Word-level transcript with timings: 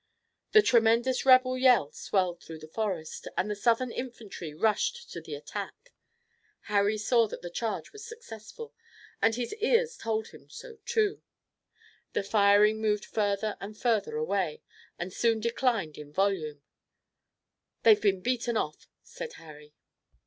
The 0.53 0.63
tremendous 0.63 1.27
rebel 1.27 1.55
yell 1.59 1.91
swelled 1.91 2.41
through 2.41 2.57
the 2.57 2.67
forest, 2.67 3.27
and 3.37 3.51
the 3.51 3.55
Southern 3.55 3.91
infantry 3.91 4.51
rushed 4.51 5.11
to 5.11 5.21
the 5.21 5.35
attack. 5.35 5.93
Harry 6.61 6.97
saw 6.97 7.27
that 7.27 7.43
the 7.43 7.51
charge 7.51 7.93
was 7.93 8.03
successful, 8.07 8.73
and 9.21 9.35
his 9.35 9.53
ears 9.59 9.95
told 9.97 10.29
him 10.29 10.49
so 10.49 10.79
too. 10.87 11.21
The 12.13 12.23
firing 12.23 12.81
moved 12.81 13.05
further 13.05 13.55
and 13.61 13.77
further 13.77 14.17
away, 14.17 14.63
and 14.97 15.13
soon 15.13 15.39
declined 15.39 15.99
in 15.99 16.11
volume. 16.11 16.63
"They've 17.83 18.01
been 18.01 18.21
beaten 18.21 18.57
off," 18.57 18.87
said 19.03 19.33
Harry. 19.33 19.75